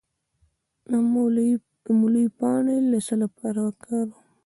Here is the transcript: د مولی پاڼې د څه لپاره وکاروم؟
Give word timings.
د 1.85 1.89
مولی 1.99 2.25
پاڼې 2.37 2.75
د 2.91 2.93
څه 3.07 3.15
لپاره 3.23 3.59
وکاروم؟ 3.67 4.11